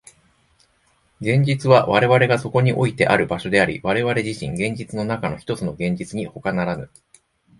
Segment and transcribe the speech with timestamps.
[1.19, 6.89] 現実は我々がそこにおいてある場所であり、我々自身、現実の中のひとつの現実にほかならぬ。